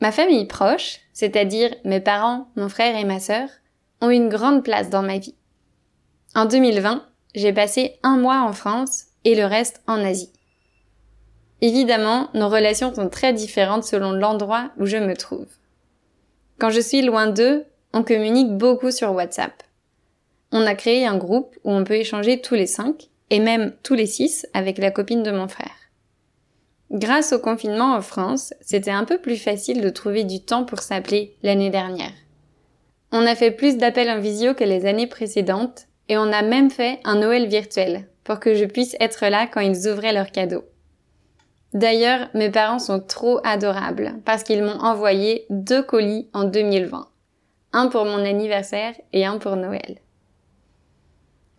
Ma 0.00 0.12
famille 0.12 0.46
proche, 0.46 1.00
c'est-à-dire 1.12 1.74
mes 1.84 2.00
parents, 2.00 2.48
mon 2.56 2.68
frère 2.68 2.96
et 2.96 3.04
ma 3.04 3.20
sœur, 3.20 3.48
ont 4.00 4.10
une 4.10 4.28
grande 4.28 4.62
place 4.62 4.90
dans 4.90 5.02
ma 5.02 5.18
vie. 5.18 5.34
En 6.34 6.44
2020, 6.44 7.04
j'ai 7.34 7.52
passé 7.52 7.98
un 8.02 8.16
mois 8.16 8.40
en 8.42 8.52
France 8.52 9.06
et 9.24 9.34
le 9.34 9.44
reste 9.44 9.82
en 9.86 10.04
Asie. 10.04 10.32
Évidemment, 11.60 12.28
nos 12.34 12.48
relations 12.48 12.94
sont 12.94 13.08
très 13.08 13.32
différentes 13.32 13.84
selon 13.84 14.12
l'endroit 14.12 14.70
où 14.78 14.86
je 14.86 14.96
me 14.96 15.16
trouve. 15.16 15.48
Quand 16.58 16.70
je 16.70 16.80
suis 16.80 17.02
loin 17.02 17.26
d'eux, 17.26 17.64
on 17.92 18.04
communique 18.04 18.56
beaucoup 18.56 18.92
sur 18.92 19.12
WhatsApp. 19.12 19.62
On 20.52 20.66
a 20.66 20.74
créé 20.74 21.06
un 21.06 21.16
groupe 21.16 21.56
où 21.64 21.72
on 21.72 21.84
peut 21.84 21.96
échanger 21.96 22.40
tous 22.40 22.54
les 22.54 22.66
cinq, 22.66 23.08
et 23.30 23.40
même 23.40 23.72
tous 23.82 23.94
les 23.94 24.06
six 24.06 24.46
avec 24.54 24.78
la 24.78 24.90
copine 24.90 25.22
de 25.22 25.30
mon 25.30 25.48
frère. 25.48 25.87
Grâce 26.90 27.34
au 27.34 27.38
confinement 27.38 27.94
en 27.94 28.00
France, 28.00 28.54
c'était 28.62 28.90
un 28.90 29.04
peu 29.04 29.18
plus 29.18 29.36
facile 29.36 29.82
de 29.82 29.90
trouver 29.90 30.24
du 30.24 30.40
temps 30.40 30.64
pour 30.64 30.80
s'appeler 30.80 31.36
l'année 31.42 31.68
dernière. 31.68 32.12
On 33.12 33.26
a 33.26 33.34
fait 33.34 33.50
plus 33.50 33.76
d'appels 33.76 34.10
en 34.10 34.20
visio 34.20 34.54
que 34.54 34.64
les 34.64 34.86
années 34.86 35.06
précédentes 35.06 35.86
et 36.08 36.16
on 36.16 36.32
a 36.32 36.42
même 36.42 36.70
fait 36.70 37.00
un 37.04 37.16
Noël 37.16 37.46
virtuel 37.46 38.08
pour 38.24 38.40
que 38.40 38.54
je 38.54 38.64
puisse 38.64 38.96
être 39.00 39.26
là 39.26 39.46
quand 39.46 39.60
ils 39.60 39.88
ouvraient 39.88 40.12
leurs 40.12 40.32
cadeaux. 40.32 40.64
D'ailleurs, 41.74 42.28
mes 42.32 42.50
parents 42.50 42.78
sont 42.78 43.00
trop 43.00 43.40
adorables 43.44 44.14
parce 44.24 44.42
qu'ils 44.42 44.62
m'ont 44.62 44.80
envoyé 44.80 45.44
deux 45.50 45.82
colis 45.82 46.28
en 46.32 46.44
2020. 46.44 47.06
Un 47.74 47.88
pour 47.88 48.06
mon 48.06 48.24
anniversaire 48.24 48.94
et 49.12 49.26
un 49.26 49.36
pour 49.36 49.56
Noël. 49.56 49.98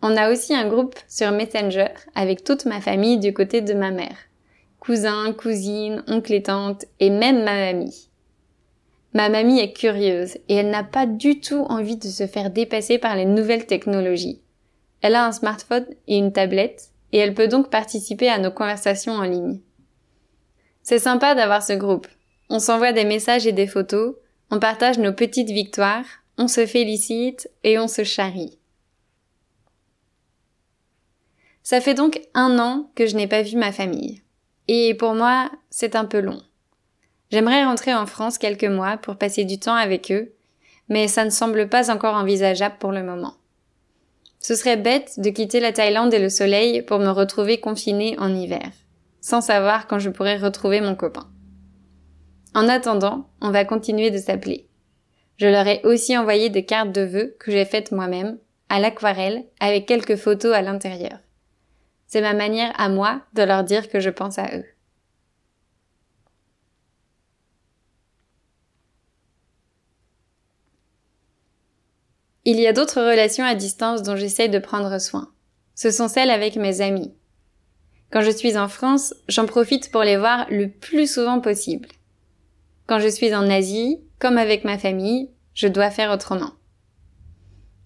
On 0.02 0.16
a 0.16 0.30
aussi 0.32 0.54
un 0.54 0.66
groupe 0.66 0.96
sur 1.08 1.30
Messenger 1.30 1.88
avec 2.16 2.42
toute 2.42 2.64
ma 2.64 2.80
famille 2.80 3.18
du 3.18 3.32
côté 3.32 3.60
de 3.60 3.74
ma 3.74 3.92
mère. 3.92 4.16
Cousins, 4.80 5.34
cousines, 5.34 6.02
oncles 6.08 6.32
et 6.32 6.42
tantes 6.42 6.86
et 6.98 7.10
même 7.10 7.44
ma 7.44 7.54
mamie. 7.54 8.08
Ma 9.12 9.28
mamie 9.28 9.60
est 9.60 9.72
curieuse 9.72 10.38
et 10.48 10.54
elle 10.54 10.70
n'a 10.70 10.84
pas 10.84 11.06
du 11.06 11.40
tout 11.40 11.66
envie 11.68 11.96
de 11.96 12.08
se 12.08 12.26
faire 12.26 12.50
dépasser 12.50 12.98
par 12.98 13.14
les 13.14 13.26
nouvelles 13.26 13.66
technologies. 13.66 14.40
Elle 15.02 15.16
a 15.16 15.26
un 15.26 15.32
smartphone 15.32 15.86
et 16.08 16.16
une 16.16 16.32
tablette 16.32 16.90
et 17.12 17.18
elle 17.18 17.34
peut 17.34 17.48
donc 17.48 17.70
participer 17.70 18.28
à 18.28 18.38
nos 18.38 18.50
conversations 18.50 19.12
en 19.12 19.22
ligne. 19.22 19.60
C'est 20.82 20.98
sympa 20.98 21.34
d'avoir 21.34 21.62
ce 21.62 21.74
groupe. 21.74 22.08
On 22.48 22.58
s'envoie 22.58 22.92
des 22.92 23.04
messages 23.04 23.46
et 23.46 23.52
des 23.52 23.66
photos, 23.66 24.16
on 24.50 24.58
partage 24.58 24.98
nos 24.98 25.12
petites 25.12 25.50
victoires, 25.50 26.06
on 26.38 26.48
se 26.48 26.66
félicite 26.66 27.50
et 27.64 27.78
on 27.78 27.86
se 27.86 28.02
charrie. 28.02 28.58
Ça 31.62 31.80
fait 31.80 31.94
donc 31.94 32.20
un 32.34 32.58
an 32.58 32.90
que 32.94 33.06
je 33.06 33.14
n'ai 33.14 33.28
pas 33.28 33.42
vu 33.42 33.56
ma 33.56 33.72
famille. 33.72 34.22
Et 34.68 34.94
pour 34.94 35.14
moi, 35.14 35.50
c'est 35.70 35.96
un 35.96 36.04
peu 36.04 36.20
long. 36.20 36.42
J'aimerais 37.30 37.64
rentrer 37.64 37.94
en 37.94 38.06
France 38.06 38.38
quelques 38.38 38.64
mois 38.64 38.96
pour 38.96 39.16
passer 39.16 39.44
du 39.44 39.58
temps 39.58 39.74
avec 39.74 40.10
eux, 40.10 40.32
mais 40.88 41.08
ça 41.08 41.24
ne 41.24 41.30
semble 41.30 41.68
pas 41.68 41.90
encore 41.90 42.14
envisageable 42.14 42.76
pour 42.78 42.92
le 42.92 43.02
moment. 43.02 43.34
Ce 44.40 44.54
serait 44.54 44.76
bête 44.76 45.14
de 45.18 45.30
quitter 45.30 45.60
la 45.60 45.72
Thaïlande 45.72 46.14
et 46.14 46.18
le 46.18 46.30
soleil 46.30 46.82
pour 46.82 46.98
me 46.98 47.10
retrouver 47.10 47.60
confinée 47.60 48.18
en 48.18 48.34
hiver, 48.34 48.70
sans 49.20 49.40
savoir 49.40 49.86
quand 49.86 49.98
je 49.98 50.10
pourrais 50.10 50.38
retrouver 50.38 50.80
mon 50.80 50.94
copain. 50.94 51.28
En 52.54 52.68
attendant, 52.68 53.28
on 53.40 53.50
va 53.50 53.64
continuer 53.64 54.10
de 54.10 54.18
s'appeler. 54.18 54.66
Je 55.36 55.46
leur 55.46 55.66
ai 55.66 55.80
aussi 55.84 56.18
envoyé 56.18 56.50
des 56.50 56.64
cartes 56.64 56.92
de 56.92 57.02
vœux 57.02 57.36
que 57.38 57.52
j'ai 57.52 57.64
faites 57.64 57.92
moi-même, 57.92 58.38
à 58.68 58.80
l'aquarelle, 58.80 59.44
avec 59.60 59.86
quelques 59.86 60.16
photos 60.16 60.54
à 60.54 60.62
l'intérieur. 60.62 61.18
C'est 62.10 62.22
ma 62.22 62.34
manière 62.34 62.72
à 62.76 62.88
moi 62.88 63.22
de 63.34 63.42
leur 63.42 63.62
dire 63.62 63.88
que 63.88 64.00
je 64.00 64.10
pense 64.10 64.36
à 64.40 64.56
eux. 64.56 64.64
Il 72.44 72.58
y 72.58 72.66
a 72.66 72.72
d'autres 72.72 73.00
relations 73.00 73.44
à 73.44 73.54
distance 73.54 74.02
dont 74.02 74.16
j'essaye 74.16 74.48
de 74.48 74.58
prendre 74.58 74.98
soin. 74.98 75.32
Ce 75.76 75.92
sont 75.92 76.08
celles 76.08 76.30
avec 76.30 76.56
mes 76.56 76.80
amis. 76.80 77.14
Quand 78.10 78.22
je 78.22 78.32
suis 78.32 78.58
en 78.58 78.66
France, 78.66 79.14
j'en 79.28 79.46
profite 79.46 79.92
pour 79.92 80.02
les 80.02 80.16
voir 80.16 80.48
le 80.50 80.68
plus 80.68 81.08
souvent 81.08 81.38
possible. 81.38 81.88
Quand 82.88 82.98
je 82.98 83.06
suis 83.06 83.32
en 83.36 83.48
Asie, 83.48 84.00
comme 84.18 84.36
avec 84.36 84.64
ma 84.64 84.78
famille, 84.78 85.30
je 85.54 85.68
dois 85.68 85.92
faire 85.92 86.10
autrement. 86.10 86.54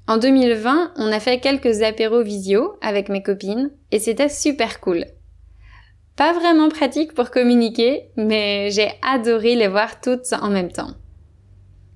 En 0.07 0.19
2020, 0.19 0.93
on 0.97 1.13
a 1.13 1.21
fait 1.21 1.41
quelques 1.41 1.83
apéros 1.83 2.23
visio 2.23 2.77
avec 2.83 3.09
mes 3.09 3.23
copines 3.23 3.71
et 3.91 3.99
c'était 3.99 4.29
super 4.29 4.81
cool. 4.81 5.07
Pas 6.15 6.35
vraiment 6.35 6.69
pratique 6.69 7.15
pour 7.15 7.31
communiquer, 7.31 8.11
mais 8.17 8.71
j'ai 8.71 8.93
adoré 9.01 9.55
les 9.55 9.67
voir 9.67 10.03
toutes 10.03 10.33
en 10.35 10.51
même 10.51 10.71
temps. 10.71 10.93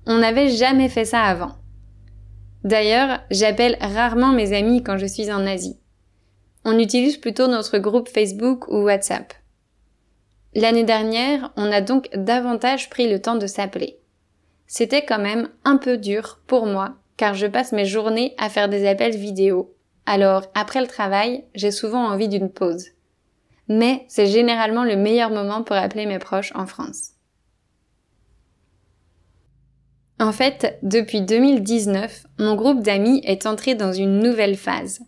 On 0.07 0.17
n'avait 0.17 0.49
jamais 0.49 0.89
fait 0.89 1.05
ça 1.05 1.21
avant. 1.21 1.51
D'ailleurs, 2.63 3.19
j'appelle 3.29 3.77
rarement 3.79 4.33
mes 4.33 4.53
amis 4.57 4.81
quand 4.83 4.97
je 4.97 5.05
suis 5.05 5.31
en 5.31 5.45
Asie. 5.45 5.79
On 6.65 6.79
utilise 6.79 7.17
plutôt 7.17 7.47
notre 7.47 7.77
groupe 7.77 8.09
Facebook 8.09 8.67
ou 8.69 8.81
WhatsApp. 8.81 9.33
L'année 10.55 10.83
dernière, 10.83 11.53
on 11.57 11.71
a 11.71 11.79
donc 11.79 12.09
davantage 12.15 12.89
pris 12.89 13.07
le 13.07 13.21
temps 13.21 13.35
de 13.35 13.45
s'appeler. 13.45 13.99
C'était 14.65 15.05
quand 15.05 15.19
même 15.19 15.49
un 15.63 15.77
peu 15.77 15.97
dur 15.97 16.39
pour 16.47 16.65
moi 16.65 16.95
car 17.19 17.33
je 17.35 17.47
passe 17.47 17.73
mes 17.73 17.85
journées 17.85 18.33
à 18.37 18.47
faire 18.47 18.69
des 18.69 18.87
appels 18.87 19.17
vidéo. 19.17 19.75
Alors, 20.05 20.45
après 20.53 20.79
le 20.79 20.87
travail, 20.87 21.43
j'ai 21.53 21.69
souvent 21.69 22.05
envie 22.05 22.29
d'une 22.29 22.49
pause. 22.49 22.85
Mais 23.67 24.05
c'est 24.07 24.27
généralement 24.27 24.85
le 24.85 24.95
meilleur 24.95 25.29
moment 25.29 25.61
pour 25.61 25.75
appeler 25.75 26.05
mes 26.05 26.17
proches 26.17 26.53
en 26.55 26.65
France. 26.65 27.11
En 30.17 30.31
fait, 30.31 30.79
depuis 30.81 31.21
2019, 31.21 32.25
mon 32.39 32.55
groupe 32.55 32.83
d'amis 32.83 33.21
est 33.25 33.45
entré 33.45 33.75
dans 33.75 33.91
une 33.91 34.19
nouvelle 34.19 34.55
phase, 34.55 35.01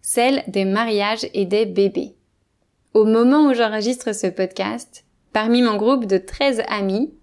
celle 0.00 0.42
des 0.48 0.64
mariages 0.64 1.28
et 1.32 1.46
des 1.46 1.64
bébés. 1.64 2.16
Au 2.92 3.04
moment 3.04 3.46
où 3.46 3.54
j'enregistre 3.54 4.12
ce 4.12 4.26
podcast, 4.26 5.04
parmi 5.32 5.62
mon 5.62 5.76
groupe 5.76 6.06
de 6.06 6.18
13 6.18 6.62
amis, 6.66 7.14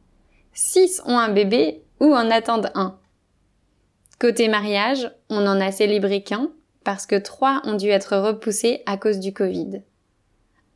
6 0.53 1.01
ont 1.05 1.19
un 1.19 1.29
bébé 1.29 1.81
ou 2.00 2.15
en 2.15 2.31
attendent 2.31 2.72
un. 2.74 2.99
Côté 4.20 4.50
mariage, 4.50 5.10
on 5.30 5.40
n'en 5.40 5.62
a 5.62 5.72
célébré 5.72 6.22
qu'un, 6.24 6.52
parce 6.84 7.06
que 7.06 7.16
trois 7.16 7.62
ont 7.64 7.76
dû 7.76 7.88
être 7.88 8.18
repoussés 8.18 8.84
à 8.86 8.98
cause 8.98 9.20
du 9.20 9.34
Covid. 9.34 9.82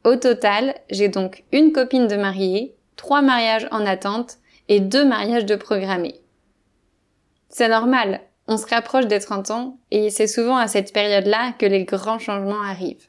Au 0.05 0.15
total, 0.15 0.75
j'ai 0.89 1.09
donc 1.09 1.43
une 1.51 1.73
copine 1.73 2.07
de 2.07 2.15
mariée, 2.15 2.73
trois 2.95 3.21
mariages 3.21 3.67
en 3.71 3.85
attente 3.85 4.37
et 4.69 4.79
deux 4.79 5.05
mariages 5.05 5.45
de 5.45 5.57
programmés. 5.57 6.21
C'est 7.49 7.67
normal, 7.67 8.21
on 8.47 8.55
se 8.55 8.65
rapproche 8.65 9.07
des 9.07 9.19
30 9.19 9.51
ans 9.51 9.77
et 9.91 10.09
c'est 10.09 10.27
souvent 10.27 10.57
à 10.57 10.67
cette 10.67 10.93
période-là 10.93 11.53
que 11.59 11.65
les 11.65 11.83
grands 11.83 12.19
changements 12.19 12.61
arrivent. 12.61 13.07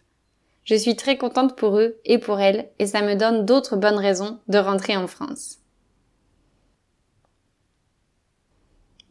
Je 0.64 0.74
suis 0.74 0.96
très 0.96 1.16
contente 1.16 1.56
pour 1.56 1.78
eux 1.78 2.00
et 2.04 2.18
pour 2.18 2.40
elles 2.40 2.68
et 2.80 2.86
ça 2.86 3.02
me 3.02 3.14
donne 3.14 3.44
d'autres 3.44 3.76
bonnes 3.76 3.98
raisons 3.98 4.40
de 4.48 4.58
rentrer 4.58 4.96
en 4.96 5.06
France. 5.06 5.58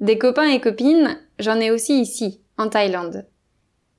Des 0.04 0.18
copains 0.18 0.50
et 0.50 0.60
copines, 0.60 1.18
j'en 1.40 1.62
ai 1.62 1.72
aussi 1.72 2.02
ici, 2.02 2.42
en 2.58 2.68
Thaïlande. 2.68 3.26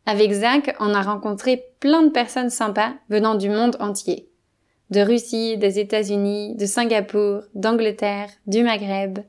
Avec 0.05 0.33
Zach, 0.33 0.77
on 0.79 0.93
a 0.93 1.01
rencontré 1.01 1.65
plein 1.81 2.03
de 2.03 2.11
personnes 2.11 2.51
sympas 2.51 2.93
venant 3.09 3.37
du 3.37 3.49
monde 3.49 3.79
entier. 3.81 4.29
De 4.91 5.01
Russie, 5.01 5.57
des 5.57 5.79
États-Unis, 5.79 6.57
de 6.57 6.67
Singapour, 6.67 7.45
d'Angleterre, 7.55 8.29
du 8.47 8.63
Maghreb. 8.63 9.21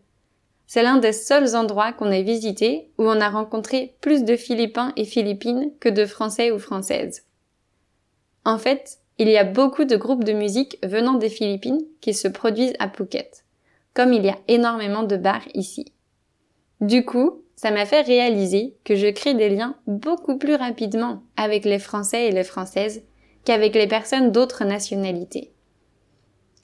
C'est 0.67 0.83
l'un 0.83 0.97
des 0.97 1.13
seuls 1.13 1.55
endroits 1.55 1.93
qu'on 1.93 2.11
ait 2.11 2.23
visité 2.23 2.91
où 2.97 3.03
on 3.03 3.21
a 3.21 3.29
rencontré 3.29 3.95
plus 4.01 4.25
de 4.25 4.35
Philippins 4.35 4.91
et 4.97 5.05
Philippines 5.05 5.71
que 5.79 5.87
de 5.87 6.05
Français 6.05 6.51
ou 6.51 6.59
Françaises. 6.59 7.23
En 8.43 8.57
fait, 8.57 8.97
il 9.17 9.29
y 9.29 9.37
a 9.37 9.45
beaucoup 9.45 9.85
de 9.85 9.95
groupes 9.95 10.25
de 10.25 10.33
musique 10.33 10.77
venant 10.83 11.13
des 11.13 11.29
Philippines 11.29 11.85
qui 12.01 12.13
se 12.13 12.27
produisent 12.27 12.75
à 12.79 12.89
Phuket, 12.89 13.45
comme 13.93 14.11
il 14.11 14.25
y 14.25 14.29
a 14.29 14.39
énormément 14.49 15.03
de 15.03 15.15
bars 15.15 15.47
ici. 15.53 15.93
Du 16.85 17.03
coup, 17.03 17.41
ça 17.55 17.71
m'a 17.71 17.87
fait 17.87 18.01
réaliser 18.01 18.77
que 18.83 18.95
je 18.95 19.07
crée 19.07 19.33
des 19.33 19.49
liens 19.49 19.75
beaucoup 19.87 20.37
plus 20.37 20.53
rapidement 20.53 21.23
avec 21.35 21.65
les 21.65 21.79
Français 21.79 22.27
et 22.27 22.31
les 22.31 22.43
Françaises 22.43 23.01
qu'avec 23.43 23.73
les 23.73 23.87
personnes 23.87 24.31
d'autres 24.31 24.65
nationalités. 24.65 25.51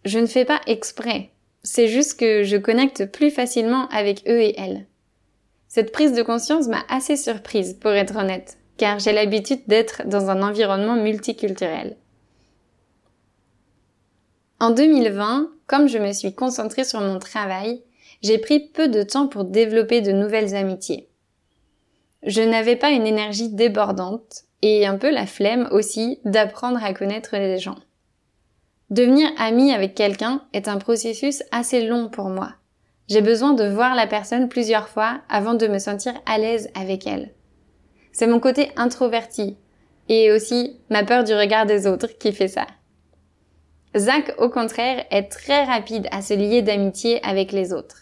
Je 0.05 0.19
ne 0.19 0.27
fais 0.27 0.45
pas 0.45 0.61
exprès, 0.67 1.31
c'est 1.63 1.87
juste 1.87 2.19
que 2.19 2.43
je 2.43 2.57
connecte 2.57 3.11
plus 3.11 3.31
facilement 3.31 3.87
avec 3.87 4.21
eux 4.27 4.41
et 4.41 4.53
elles. 4.59 4.85
Cette 5.67 5.91
prise 5.91 6.13
de 6.13 6.21
conscience 6.21 6.67
m'a 6.67 6.83
assez 6.87 7.17
surprise, 7.17 7.73
pour 7.81 7.89
être 7.89 8.15
honnête, 8.15 8.59
car 8.77 8.99
j'ai 8.99 9.13
l'habitude 9.13 9.61
d'être 9.65 10.07
dans 10.07 10.29
un 10.29 10.43
environnement 10.43 10.97
multiculturel. 10.97 11.97
En 14.59 14.69
2020, 14.69 15.49
comme 15.65 15.87
je 15.87 15.97
me 15.97 16.13
suis 16.13 16.35
concentrée 16.35 16.83
sur 16.83 17.01
mon 17.01 17.17
travail, 17.17 17.81
j'ai 18.21 18.37
pris 18.37 18.59
peu 18.59 18.87
de 18.87 19.03
temps 19.03 19.27
pour 19.27 19.45
développer 19.45 20.01
de 20.01 20.11
nouvelles 20.11 20.55
amitiés. 20.55 21.09
Je 22.23 22.41
n'avais 22.41 22.75
pas 22.75 22.91
une 22.91 23.07
énergie 23.07 23.49
débordante 23.49 24.43
et 24.61 24.85
un 24.85 24.97
peu 24.97 25.09
la 25.09 25.25
flemme 25.25 25.67
aussi 25.71 26.19
d'apprendre 26.23 26.83
à 26.83 26.93
connaître 26.93 27.35
les 27.35 27.57
gens. 27.57 27.77
Devenir 28.91 29.29
ami 29.37 29.71
avec 29.71 29.95
quelqu'un 29.95 30.43
est 30.53 30.67
un 30.67 30.77
processus 30.77 31.43
assez 31.51 31.85
long 31.87 32.09
pour 32.09 32.29
moi. 32.29 32.53
J'ai 33.07 33.21
besoin 33.21 33.53
de 33.53 33.65
voir 33.65 33.95
la 33.95 34.05
personne 34.05 34.49
plusieurs 34.49 34.87
fois 34.87 35.21
avant 35.29 35.53
de 35.53 35.67
me 35.67 35.79
sentir 35.79 36.13
à 36.25 36.37
l'aise 36.37 36.69
avec 36.75 37.07
elle. 37.07 37.33
C'est 38.11 38.27
mon 38.27 38.39
côté 38.39 38.71
introverti 38.75 39.57
et 40.09 40.31
aussi 40.31 40.77
ma 40.89 41.03
peur 41.03 41.23
du 41.23 41.33
regard 41.33 41.65
des 41.65 41.87
autres 41.87 42.17
qui 42.19 42.33
fait 42.33 42.47
ça. 42.47 42.67
Zach, 43.97 44.33
au 44.37 44.49
contraire, 44.49 45.05
est 45.09 45.29
très 45.29 45.63
rapide 45.63 46.07
à 46.11 46.21
se 46.21 46.33
lier 46.33 46.61
d'amitié 46.61 47.23
avec 47.25 47.51
les 47.51 47.73
autres. 47.73 48.00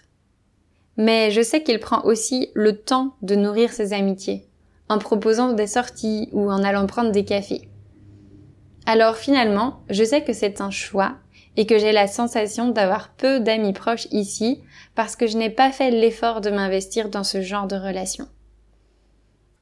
Mais 1.00 1.32
je 1.32 1.42
sais 1.42 1.64
qu'il 1.64 1.80
prend 1.80 2.04
aussi 2.04 2.52
le 2.56 2.76
temps 2.76 3.16
de 3.22 3.34
nourrir 3.34 3.72
ses 3.72 3.94
amitiés, 3.94 4.44
en 4.90 4.98
proposant 4.98 5.54
des 5.54 5.66
sorties 5.66 6.28
ou 6.34 6.52
en 6.52 6.62
allant 6.62 6.88
prendre 6.88 7.14
des 7.14 7.24
cafés. 7.24 7.70
Alors 8.86 9.16
finalement, 9.16 9.80
je 9.90 10.04
sais 10.04 10.26
que 10.26 10.34
c'est 10.34 10.60
un 10.60 10.72
choix 10.72 11.16
et 11.56 11.66
que 11.66 11.78
j'ai 11.78 11.94
la 11.94 12.08
sensation 12.08 12.68
d'avoir 12.68 13.14
peu 13.14 13.40
d'amis 13.40 13.72
proches 13.72 14.10
ici 14.12 14.62
parce 14.94 15.16
que 15.16 15.26
je 15.26 15.38
n'ai 15.38 15.50
pas 15.50 15.72
fait 15.72 15.90
l'effort 15.90 16.42
de 16.42 16.50
m'investir 16.50 17.08
dans 17.08 17.24
ce 17.24 17.42
genre 17.42 17.68
de 17.68 17.78
relation. 17.78 18.28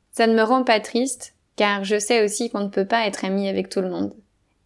Ça 0.10 0.26
ne 0.26 0.34
me 0.34 0.42
rend 0.42 0.64
pas 0.64 0.80
triste 0.80 1.36
car 1.56 1.84
je 1.84 2.00
sais 2.00 2.26
aussi 2.26 2.50
qu'on 2.50 2.62
ne 2.62 2.70
peut 2.70 2.88
pas 2.88 3.06
être 3.06 3.24
ami 3.24 3.48
avec 3.48 3.70
tout 3.70 3.82
le 3.82 3.92
monde. 3.92 4.16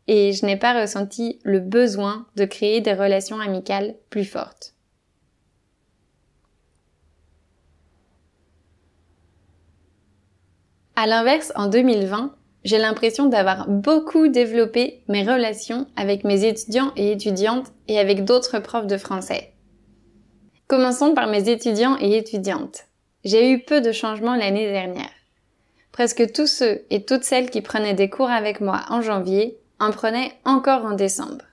Et 0.07 0.31
je 0.31 0.45
n'ai 0.45 0.55
pas 0.55 0.79
ressenti 0.79 1.41
le 1.43 1.59
besoin 1.59 2.27
de 2.37 2.45
créer 2.45 2.79
des 2.79 2.93
relations 2.93 3.41
amicales 3.41 3.95
plus 4.09 4.25
fortes. 4.25 4.73
À 10.95 11.07
l'inverse, 11.07 11.51
en 11.55 11.67
2020, 11.67 12.35
j'ai 12.63 12.77
l'impression 12.77 13.25
d'avoir 13.25 13.67
beaucoup 13.67 14.27
développé 14.27 15.03
mes 15.07 15.23
relations 15.23 15.87
avec 15.95 16.23
mes 16.23 16.45
étudiants 16.45 16.91
et 16.95 17.11
étudiantes 17.11 17.71
et 17.87 17.97
avec 17.97 18.23
d'autres 18.23 18.59
profs 18.59 18.87
de 18.87 18.97
français. 18.97 19.53
Commençons 20.67 21.13
par 21.13 21.27
mes 21.27 21.49
étudiants 21.49 21.97
et 21.99 22.17
étudiantes. 22.17 22.85
J'ai 23.23 23.51
eu 23.51 23.59
peu 23.59 23.81
de 23.81 23.91
changements 23.91 24.35
l'année 24.35 24.71
dernière. 24.71 25.09
Presque 25.91 26.31
tous 26.31 26.47
ceux 26.47 26.85
et 26.89 27.03
toutes 27.03 27.23
celles 27.23 27.49
qui 27.49 27.61
prenaient 27.61 27.93
des 27.93 28.09
cours 28.09 28.29
avec 28.29 28.61
moi 28.61 28.81
en 28.89 29.01
janvier 29.01 29.57
en 29.79 29.91
prenaient 29.91 30.31
encore 30.45 30.85
en 30.85 30.93
décembre. 30.93 31.45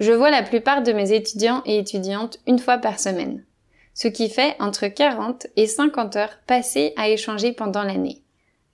Je 0.00 0.12
vois 0.12 0.30
la 0.30 0.42
plupart 0.42 0.82
de 0.82 0.92
mes 0.92 1.12
étudiants 1.12 1.62
et 1.64 1.78
étudiantes 1.78 2.38
une 2.46 2.58
fois 2.58 2.78
par 2.78 2.98
semaine, 2.98 3.44
ce 3.94 4.08
qui 4.08 4.28
fait 4.28 4.56
entre 4.58 4.86
40 4.86 5.46
et 5.56 5.66
50 5.66 6.16
heures 6.16 6.38
passées 6.46 6.92
à 6.96 7.08
échanger 7.08 7.52
pendant 7.52 7.82
l'année, 7.82 8.22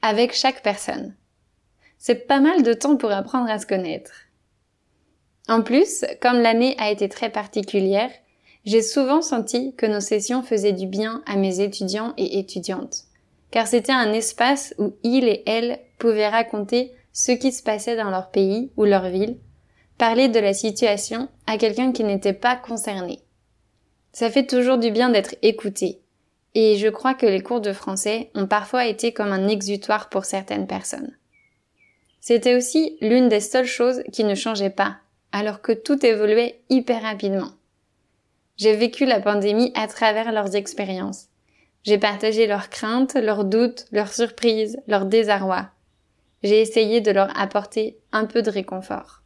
avec 0.02 0.32
chaque 0.32 0.62
personne. 0.62 1.14
C'est 1.98 2.26
pas 2.26 2.40
mal 2.40 2.62
de 2.62 2.72
temps 2.72 2.96
pour 2.96 3.10
apprendre 3.10 3.50
à 3.50 3.58
se 3.58 3.66
connaître. 3.66 4.12
En 5.48 5.62
plus, 5.62 6.04
comme 6.20 6.40
l'année 6.40 6.76
a 6.78 6.90
été 6.90 7.08
très 7.08 7.30
particulière, 7.30 8.10
j'ai 8.64 8.82
souvent 8.82 9.22
senti 9.22 9.74
que 9.76 9.86
nos 9.86 10.00
sessions 10.00 10.42
faisaient 10.42 10.72
du 10.72 10.86
bien 10.86 11.22
à 11.26 11.36
mes 11.36 11.60
étudiants 11.60 12.12
et 12.16 12.38
étudiantes 12.38 13.08
car 13.50 13.66
c'était 13.66 13.92
un 13.92 14.12
espace 14.12 14.74
où 14.78 14.94
ils 15.02 15.24
et 15.24 15.42
elles 15.46 15.80
pouvaient 15.98 16.28
raconter 16.28 16.92
ce 17.12 17.32
qui 17.32 17.52
se 17.52 17.62
passait 17.62 17.96
dans 17.96 18.10
leur 18.10 18.30
pays 18.30 18.70
ou 18.76 18.84
leur 18.84 19.08
ville, 19.08 19.38
parler 19.96 20.28
de 20.28 20.38
la 20.38 20.54
situation 20.54 21.28
à 21.46 21.58
quelqu'un 21.58 21.92
qui 21.92 22.04
n'était 22.04 22.32
pas 22.32 22.56
concerné. 22.56 23.20
Ça 24.18 24.30
fait 24.30 24.48
toujours 24.48 24.78
du 24.78 24.90
bien 24.90 25.10
d'être 25.10 25.36
écouté, 25.42 26.00
et 26.56 26.76
je 26.76 26.88
crois 26.88 27.14
que 27.14 27.24
les 27.24 27.40
cours 27.40 27.60
de 27.60 27.72
français 27.72 28.32
ont 28.34 28.48
parfois 28.48 28.86
été 28.86 29.12
comme 29.12 29.30
un 29.30 29.46
exutoire 29.46 30.08
pour 30.08 30.24
certaines 30.24 30.66
personnes. 30.66 31.16
C'était 32.20 32.56
aussi 32.56 32.98
l'une 33.00 33.28
des 33.28 33.38
seules 33.38 33.64
choses 33.64 34.02
qui 34.12 34.24
ne 34.24 34.34
changeait 34.34 34.70
pas, 34.70 34.96
alors 35.30 35.62
que 35.62 35.70
tout 35.70 36.04
évoluait 36.04 36.60
hyper 36.68 37.02
rapidement. 37.02 37.52
J'ai 38.56 38.74
vécu 38.74 39.04
la 39.04 39.20
pandémie 39.20 39.70
à 39.76 39.86
travers 39.86 40.32
leurs 40.32 40.56
expériences, 40.56 41.28
j'ai 41.84 41.98
partagé 41.98 42.48
leurs 42.48 42.70
craintes, 42.70 43.14
leurs 43.14 43.44
doutes, 43.44 43.86
leurs 43.92 44.12
surprises, 44.12 44.80
leurs 44.88 45.06
désarrois. 45.06 45.70
J'ai 46.42 46.60
essayé 46.60 47.00
de 47.00 47.12
leur 47.12 47.38
apporter 47.38 47.96
un 48.10 48.24
peu 48.24 48.42
de 48.42 48.50
réconfort. 48.50 49.22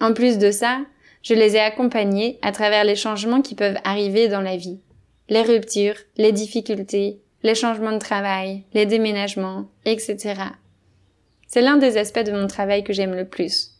En 0.00 0.12
plus 0.14 0.38
de 0.38 0.52
ça, 0.52 0.82
je 1.22 1.34
les 1.34 1.56
ai 1.56 1.60
accompagnés 1.60 2.38
à 2.42 2.52
travers 2.52 2.84
les 2.84 2.96
changements 2.96 3.42
qui 3.42 3.54
peuvent 3.54 3.78
arriver 3.84 4.28
dans 4.28 4.40
la 4.40 4.56
vie. 4.56 4.80
Les 5.28 5.42
ruptures, 5.42 5.96
les 6.16 6.32
difficultés, 6.32 7.20
les 7.42 7.54
changements 7.54 7.92
de 7.92 7.98
travail, 7.98 8.64
les 8.74 8.86
déménagements, 8.86 9.66
etc. 9.84 10.34
C'est 11.46 11.62
l'un 11.62 11.76
des 11.76 11.96
aspects 11.96 12.24
de 12.24 12.32
mon 12.32 12.46
travail 12.46 12.84
que 12.84 12.92
j'aime 12.92 13.14
le 13.14 13.26
plus. 13.26 13.72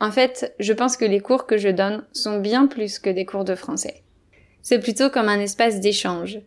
En 0.00 0.10
fait, 0.10 0.54
je 0.58 0.72
pense 0.72 0.96
que 0.96 1.04
les 1.04 1.20
cours 1.20 1.46
que 1.46 1.56
je 1.56 1.68
donne 1.68 2.04
sont 2.12 2.38
bien 2.40 2.66
plus 2.66 2.98
que 2.98 3.10
des 3.10 3.24
cours 3.24 3.44
de 3.44 3.54
français. 3.54 4.02
C'est 4.62 4.80
plutôt 4.80 5.10
comme 5.10 5.28
un 5.28 5.40
espace 5.40 5.80
d'échange. 5.80 6.40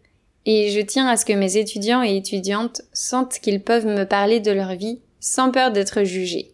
Et 0.45 0.69
je 0.69 0.81
tiens 0.81 1.07
à 1.07 1.17
ce 1.17 1.25
que 1.25 1.33
mes 1.33 1.57
étudiants 1.57 2.03
et 2.03 2.15
étudiantes 2.15 2.81
sentent 2.93 3.39
qu'ils 3.39 3.61
peuvent 3.61 3.87
me 3.87 4.03
parler 4.03 4.39
de 4.39 4.51
leur 4.51 4.75
vie 4.75 4.99
sans 5.19 5.51
peur 5.51 5.71
d'être 5.71 6.03
jugés. 6.03 6.51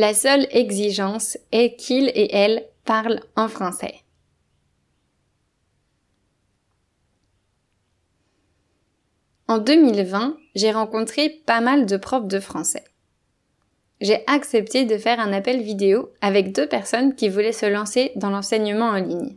La 0.00 0.14
seule 0.14 0.46
exigence 0.52 1.36
est 1.50 1.74
qu'ils 1.74 2.06
et 2.14 2.32
elles 2.32 2.68
parlent 2.84 3.18
en 3.34 3.48
français. 3.48 3.94
En 9.48 9.58
2020, 9.58 10.36
j'ai 10.54 10.70
rencontré 10.70 11.30
pas 11.46 11.60
mal 11.60 11.84
de 11.84 11.96
profs 11.96 12.28
de 12.28 12.38
français. 12.38 12.84
J'ai 14.00 14.22
accepté 14.28 14.84
de 14.84 14.96
faire 14.98 15.18
un 15.18 15.32
appel 15.32 15.62
vidéo 15.62 16.12
avec 16.20 16.52
deux 16.52 16.68
personnes 16.68 17.16
qui 17.16 17.28
voulaient 17.28 17.50
se 17.50 17.66
lancer 17.66 18.12
dans 18.14 18.30
l'enseignement 18.30 18.90
en 18.90 19.00
ligne 19.04 19.36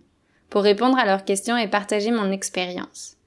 pour 0.51 0.61
répondre 0.61 0.99
à 0.99 1.07
leurs 1.07 1.25
questions 1.25 1.57
et 1.57 1.69
partager 1.69 2.11
mon 2.11 2.31
expérience. 2.31 3.17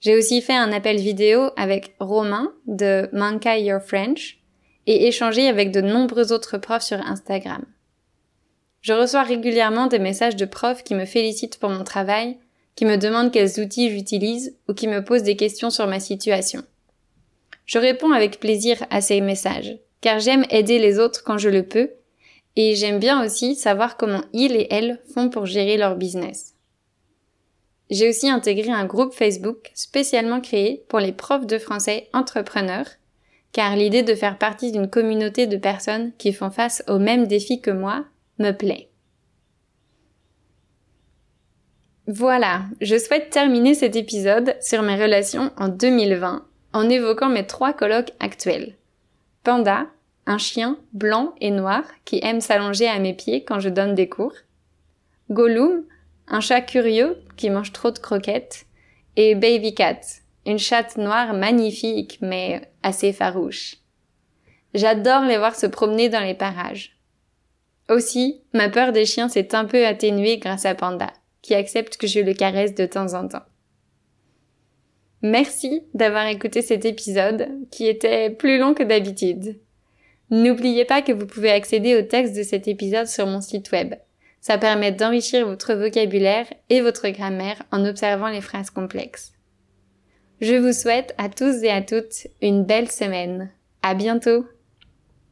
J'ai 0.00 0.18
aussi 0.18 0.42
fait 0.42 0.52
un 0.52 0.72
appel 0.72 0.98
vidéo 0.98 1.48
avec 1.56 1.94
Romain 1.98 2.52
de 2.66 3.08
Mankai 3.14 3.62
Your 3.62 3.80
French 3.80 4.41
et 4.86 5.06
échangé 5.06 5.48
avec 5.48 5.70
de 5.70 5.80
nombreux 5.80 6.32
autres 6.32 6.58
profs 6.58 6.82
sur 6.82 7.00
Instagram. 7.00 7.64
Je 8.80 8.92
reçois 8.92 9.22
régulièrement 9.22 9.86
des 9.86 10.00
messages 10.00 10.36
de 10.36 10.44
profs 10.44 10.82
qui 10.82 10.94
me 10.94 11.04
félicitent 11.04 11.58
pour 11.58 11.70
mon 11.70 11.84
travail, 11.84 12.36
qui 12.74 12.84
me 12.84 12.96
demandent 12.96 13.30
quels 13.30 13.60
outils 13.60 13.90
j'utilise 13.90 14.56
ou 14.68 14.74
qui 14.74 14.88
me 14.88 15.04
posent 15.04 15.22
des 15.22 15.36
questions 15.36 15.70
sur 15.70 15.86
ma 15.86 16.00
situation. 16.00 16.62
Je 17.64 17.78
réponds 17.78 18.10
avec 18.10 18.40
plaisir 18.40 18.84
à 18.90 19.00
ces 19.00 19.20
messages, 19.20 19.78
car 20.00 20.18
j'aime 20.18 20.44
aider 20.50 20.78
les 20.78 20.98
autres 20.98 21.22
quand 21.22 21.38
je 21.38 21.48
le 21.48 21.62
peux 21.62 21.90
et 22.56 22.74
j'aime 22.74 22.98
bien 22.98 23.24
aussi 23.24 23.54
savoir 23.54 23.96
comment 23.96 24.22
ils 24.32 24.56
et 24.56 24.66
elles 24.70 25.00
font 25.14 25.30
pour 25.30 25.46
gérer 25.46 25.76
leur 25.76 25.96
business. 25.96 26.54
J'ai 27.90 28.08
aussi 28.08 28.28
intégré 28.28 28.70
un 28.70 28.84
groupe 28.84 29.14
Facebook 29.14 29.70
spécialement 29.74 30.40
créé 30.40 30.84
pour 30.88 30.98
les 30.98 31.12
profs 31.12 31.46
de 31.46 31.58
français 31.58 32.08
entrepreneurs, 32.12 32.88
car 33.52 33.76
l'idée 33.76 34.02
de 34.02 34.14
faire 34.14 34.38
partie 34.38 34.72
d'une 34.72 34.88
communauté 34.88 35.46
de 35.46 35.56
personnes 35.56 36.12
qui 36.18 36.32
font 36.32 36.50
face 36.50 36.82
aux 36.88 36.98
mêmes 36.98 37.26
défis 37.26 37.60
que 37.60 37.70
moi 37.70 38.04
me 38.38 38.52
plaît. 38.52 38.88
Voilà, 42.08 42.62
je 42.80 42.98
souhaite 42.98 43.30
terminer 43.30 43.74
cet 43.74 43.94
épisode 43.94 44.56
sur 44.60 44.82
mes 44.82 45.00
relations 45.00 45.52
en 45.56 45.68
2020 45.68 46.44
en 46.72 46.88
évoquant 46.88 47.28
mes 47.28 47.46
trois 47.46 47.72
colloques 47.72 48.12
actuels. 48.18 48.74
Panda, 49.44 49.86
un 50.26 50.38
chien 50.38 50.78
blanc 50.92 51.34
et 51.40 51.50
noir 51.50 51.84
qui 52.04 52.20
aime 52.22 52.40
s'allonger 52.40 52.88
à 52.88 52.98
mes 52.98 53.14
pieds 53.14 53.44
quand 53.44 53.60
je 53.60 53.68
donne 53.68 53.94
des 53.94 54.08
cours, 54.08 54.34
Gollum, 55.30 55.84
un 56.28 56.40
chat 56.40 56.60
curieux 56.60 57.18
qui 57.36 57.50
mange 57.50 57.72
trop 57.72 57.90
de 57.90 57.98
croquettes, 57.98 58.66
et 59.16 59.34
Baby 59.34 59.74
Cat, 59.74 60.00
une 60.46 60.58
chatte 60.58 60.96
noire 60.96 61.34
magnifique 61.34 62.18
mais 62.20 62.62
assez 62.82 63.12
farouche. 63.12 63.76
J'adore 64.74 65.22
les 65.22 65.36
voir 65.36 65.54
se 65.54 65.66
promener 65.66 66.08
dans 66.08 66.24
les 66.24 66.34
parages. 66.34 66.96
Aussi, 67.88 68.40
ma 68.54 68.68
peur 68.68 68.92
des 68.92 69.04
chiens 69.04 69.28
s'est 69.28 69.54
un 69.54 69.64
peu 69.64 69.86
atténuée 69.86 70.38
grâce 70.38 70.64
à 70.64 70.74
Panda, 70.74 71.12
qui 71.42 71.54
accepte 71.54 71.96
que 71.96 72.06
je 72.06 72.20
le 72.20 72.32
caresse 72.32 72.74
de 72.74 72.86
temps 72.86 73.14
en 73.14 73.28
temps. 73.28 73.44
Merci 75.20 75.84
d'avoir 75.94 76.26
écouté 76.26 76.62
cet 76.62 76.84
épisode, 76.84 77.48
qui 77.70 77.86
était 77.86 78.30
plus 78.30 78.58
long 78.58 78.74
que 78.74 78.82
d'habitude. 78.82 79.60
N'oubliez 80.30 80.84
pas 80.84 81.02
que 81.02 81.12
vous 81.12 81.26
pouvez 81.26 81.50
accéder 81.50 81.94
au 81.96 82.02
texte 82.02 82.34
de 82.34 82.42
cet 82.42 82.66
épisode 82.66 83.06
sur 83.06 83.26
mon 83.26 83.40
site 83.40 83.70
web. 83.70 83.94
Ça 84.40 84.58
permet 84.58 84.90
d'enrichir 84.90 85.46
votre 85.46 85.74
vocabulaire 85.74 86.46
et 86.70 86.80
votre 86.80 87.08
grammaire 87.10 87.62
en 87.70 87.84
observant 87.84 88.28
les 88.28 88.40
phrases 88.40 88.70
complexes. 88.70 89.32
Je 90.42 90.56
vous 90.56 90.72
souhaite 90.72 91.14
à 91.18 91.28
tous 91.28 91.62
et 91.62 91.70
à 91.70 91.82
toutes 91.82 92.26
une 92.40 92.64
belle 92.64 92.90
semaine. 92.90 93.48
À 93.80 93.94
bientôt! 93.94 94.44